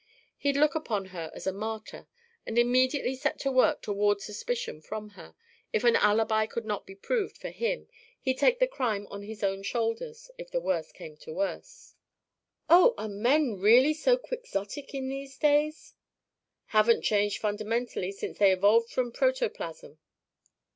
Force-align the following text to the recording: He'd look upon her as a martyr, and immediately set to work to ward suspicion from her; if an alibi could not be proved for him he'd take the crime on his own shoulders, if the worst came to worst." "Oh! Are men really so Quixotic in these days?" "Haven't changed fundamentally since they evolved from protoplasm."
He'd 0.39 0.57
look 0.57 0.73
upon 0.73 1.09
her 1.13 1.29
as 1.35 1.45
a 1.45 1.53
martyr, 1.53 2.07
and 2.43 2.57
immediately 2.57 3.13
set 3.15 3.37
to 3.41 3.51
work 3.51 3.83
to 3.83 3.93
ward 3.93 4.19
suspicion 4.19 4.81
from 4.81 5.09
her; 5.09 5.35
if 5.71 5.83
an 5.83 5.95
alibi 5.95 6.47
could 6.47 6.65
not 6.65 6.87
be 6.87 6.95
proved 6.95 7.37
for 7.37 7.51
him 7.51 7.87
he'd 8.19 8.39
take 8.39 8.57
the 8.57 8.65
crime 8.65 9.05
on 9.11 9.21
his 9.21 9.43
own 9.43 9.61
shoulders, 9.61 10.31
if 10.39 10.49
the 10.49 10.59
worst 10.59 10.95
came 10.95 11.17
to 11.17 11.31
worst." 11.33 11.95
"Oh! 12.67 12.95
Are 12.97 13.07
men 13.07 13.59
really 13.59 13.93
so 13.93 14.17
Quixotic 14.17 14.95
in 14.95 15.07
these 15.07 15.37
days?" 15.37 15.93
"Haven't 16.69 17.03
changed 17.03 17.37
fundamentally 17.37 18.11
since 18.11 18.39
they 18.39 18.51
evolved 18.51 18.89
from 18.91 19.11
protoplasm." 19.11 19.99